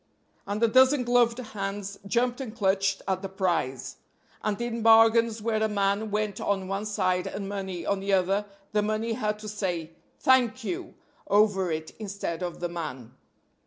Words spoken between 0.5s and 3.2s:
a dozen gloved hands jumped and clutched